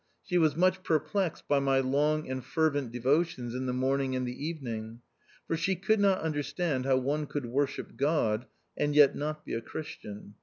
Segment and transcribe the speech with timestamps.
[0.23, 4.27] She was much perplexed by my long and fervent de votions in the morning and
[4.27, 5.01] the evening;
[5.45, 9.61] for she could not understand how one could worship God, and yet not be a
[9.61, 10.33] Christian.